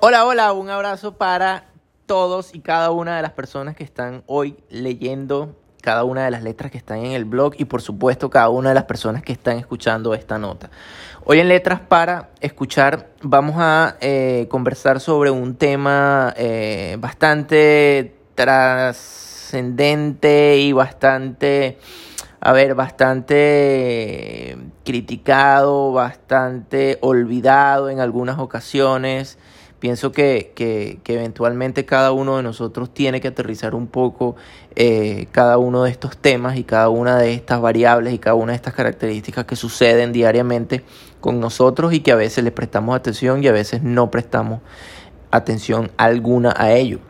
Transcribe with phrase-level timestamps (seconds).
[0.00, 1.64] Hola, hola, un abrazo para
[2.06, 6.44] todos y cada una de las personas que están hoy leyendo cada una de las
[6.44, 9.32] letras que están en el blog y por supuesto cada una de las personas que
[9.32, 10.70] están escuchando esta nota.
[11.24, 19.98] Hoy en Letras para escuchar vamos a eh, conversar sobre un tema eh, bastante trascendente
[20.58, 21.76] y bastante,
[22.38, 29.38] a ver, bastante criticado, bastante olvidado en algunas ocasiones
[29.78, 34.36] pienso que, que, eventualmente cada uno de nosotros tiene que aterrizar un poco
[34.74, 38.52] eh, cada uno de estos temas y cada una de estas variables y cada una
[38.52, 40.84] de estas características que suceden diariamente
[41.20, 44.60] con nosotros y que a veces le prestamos atención y a veces no prestamos
[45.30, 47.00] atención alguna a ello.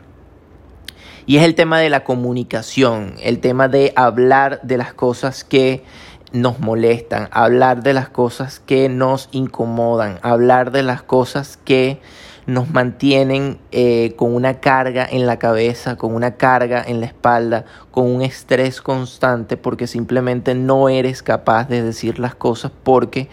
[1.25, 5.83] Y es el tema de la comunicación, el tema de hablar de las cosas que
[6.31, 12.01] nos molestan, hablar de las cosas que nos incomodan, hablar de las cosas que
[12.45, 17.65] nos mantienen eh, con una carga en la cabeza, con una carga en la espalda,
[17.91, 23.29] con un estrés constante porque simplemente no eres capaz de decir las cosas porque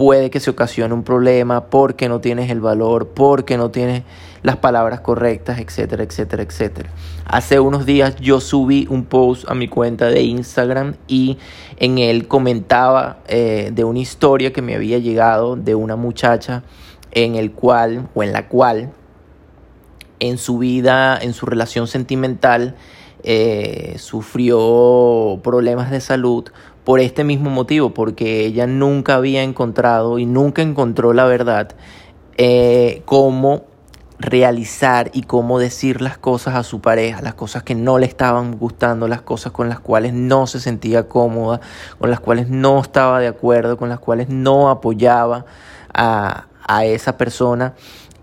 [0.00, 4.02] puede que se ocasione un problema, porque no tienes el valor, porque no tienes
[4.42, 6.88] las palabras correctas, etcétera, etcétera, etcétera.
[7.26, 11.36] Hace unos días yo subí un post a mi cuenta de Instagram y
[11.76, 16.62] en él comentaba eh, de una historia que me había llegado de una muchacha
[17.12, 18.92] en el cual o en la cual
[20.20, 22.76] en su vida, en su relación sentimental,
[23.22, 26.44] eh, sufrió problemas de salud
[26.84, 31.74] por este mismo motivo, porque ella nunca había encontrado y nunca encontró la verdad
[32.36, 33.64] eh, cómo
[34.18, 38.58] realizar y cómo decir las cosas a su pareja, las cosas que no le estaban
[38.58, 41.60] gustando, las cosas con las cuales no se sentía cómoda,
[41.98, 45.46] con las cuales no estaba de acuerdo, con las cuales no apoyaba
[45.94, 47.74] a, a esa persona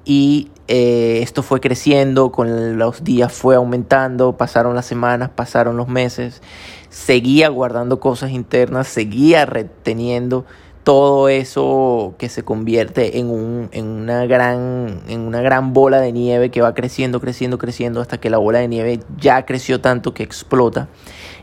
[0.05, 5.89] y eh, esto fue creciendo, con los días fue aumentando, pasaron las semanas, pasaron los
[5.89, 6.41] meses,
[6.89, 10.45] seguía guardando cosas internas, seguía reteniendo
[10.85, 16.13] todo eso que se convierte en, un, en, una gran, en una gran bola de
[16.13, 20.13] nieve que va creciendo, creciendo, creciendo hasta que la bola de nieve ya creció tanto
[20.13, 20.87] que explota.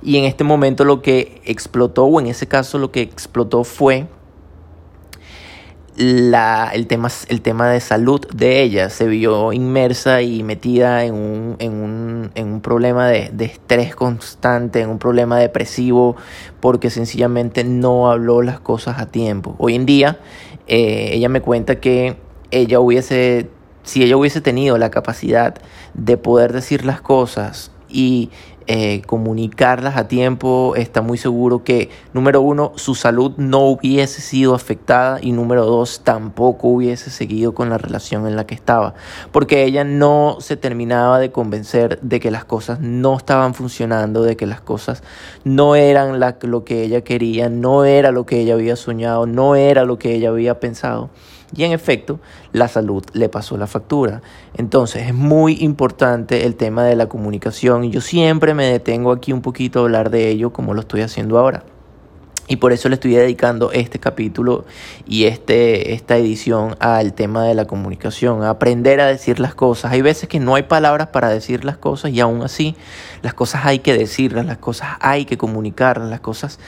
[0.00, 4.06] Y en este momento lo que explotó, o en ese caso lo que explotó fue
[5.96, 11.14] la, el, tema, el tema de salud de ella se vio inmersa y metida en
[11.14, 16.16] un, en un, en un problema de, de, estrés constante, en un problema depresivo,
[16.60, 19.54] porque sencillamente no habló las cosas a tiempo.
[19.58, 20.18] Hoy en día,
[20.66, 22.16] eh, ella me cuenta que
[22.50, 23.50] ella hubiese,
[23.82, 25.54] si ella hubiese tenido la capacidad
[25.94, 28.30] de poder decir las cosas y
[28.66, 34.54] eh, comunicarlas a tiempo, está muy seguro que, número uno, su salud no hubiese sido
[34.54, 38.94] afectada y número dos, tampoco hubiese seguido con la relación en la que estaba,
[39.32, 44.36] porque ella no se terminaba de convencer de que las cosas no estaban funcionando, de
[44.36, 45.02] que las cosas
[45.44, 49.84] no eran lo que ella quería, no era lo que ella había soñado, no era
[49.84, 51.10] lo que ella había pensado.
[51.56, 52.18] Y en efecto,
[52.52, 54.22] la salud le pasó la factura.
[54.56, 59.32] Entonces es muy importante el tema de la comunicación y yo siempre me detengo aquí
[59.32, 61.64] un poquito a hablar de ello como lo estoy haciendo ahora.
[62.46, 64.66] Y por eso le estoy dedicando este capítulo
[65.06, 69.92] y este, esta edición al tema de la comunicación, a aprender a decir las cosas.
[69.92, 72.76] Hay veces que no hay palabras para decir las cosas y aún así
[73.22, 76.58] las cosas hay que decirlas, las cosas hay que comunicarlas, las cosas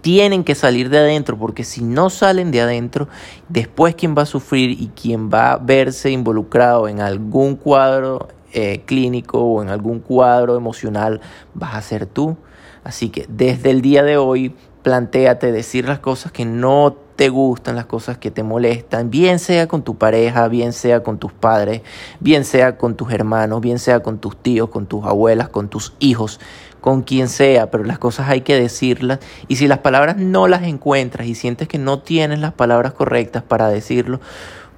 [0.00, 3.08] tienen que salir de adentro, porque si no salen de adentro,
[3.48, 8.82] después quien va a sufrir y quien va a verse involucrado en algún cuadro eh,
[8.86, 11.20] clínico o en algún cuadro emocional,
[11.54, 12.36] vas a ser tú.
[12.84, 17.74] Así que desde el día de hoy, planteate decir las cosas que no te gustan,
[17.74, 21.82] las cosas que te molestan, bien sea con tu pareja, bien sea con tus padres,
[22.20, 25.94] bien sea con tus hermanos, bien sea con tus tíos, con tus abuelas, con tus
[25.98, 26.38] hijos,
[26.80, 29.18] con quien sea, pero las cosas hay que decirlas
[29.48, 33.42] y si las palabras no las encuentras y sientes que no tienes las palabras correctas
[33.42, 34.20] para decirlo,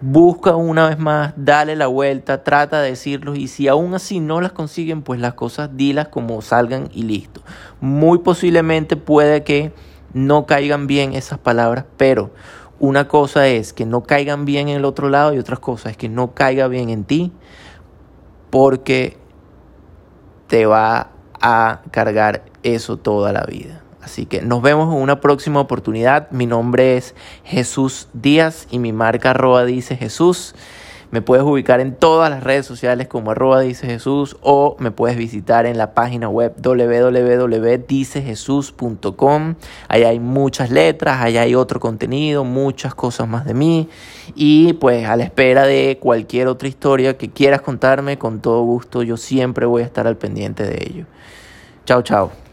[0.01, 4.41] busca una vez más, dale la vuelta, trata de decirlo y si aún así no
[4.41, 7.43] las consiguen, pues las cosas dilas como salgan y listo.
[7.81, 9.73] Muy posiblemente puede que
[10.13, 12.31] no caigan bien esas palabras, pero
[12.79, 15.97] una cosa es que no caigan bien en el otro lado y otra cosa es
[15.97, 17.33] que no caiga bien en ti
[18.51, 19.17] porque
[20.47, 23.83] te va a cargar eso toda la vida.
[24.03, 26.31] Así que nos vemos en una próxima oportunidad.
[26.31, 27.15] Mi nombre es
[27.45, 30.55] Jesús Díaz y mi marca arroba dice Jesús.
[31.11, 35.17] Me puedes ubicar en todas las redes sociales como arroba dice Jesús o me puedes
[35.17, 39.55] visitar en la página web www.dicejesús.com.
[39.89, 43.89] Ahí hay muchas letras, ahí hay otro contenido, muchas cosas más de mí
[44.35, 49.03] y pues a la espera de cualquier otra historia que quieras contarme, con todo gusto
[49.03, 51.07] yo siempre voy a estar al pendiente de ello.
[51.87, 52.48] Chao, chao.